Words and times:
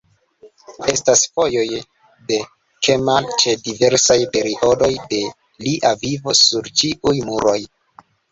Estas 0.93 1.19
fotoj 1.35 1.65
de 2.31 2.39
Kemal 2.87 3.27
ĉe 3.43 3.53
diversaj 3.67 4.17
periodoj 4.37 4.89
de 5.13 5.21
lia 5.67 5.93
vivo 6.07 6.37
sur 6.43 6.71
ĉiuj 6.81 7.15
muroj. 7.29 7.59